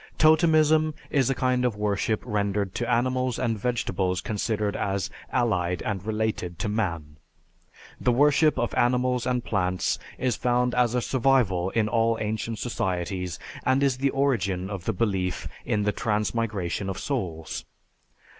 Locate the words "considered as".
4.19-5.11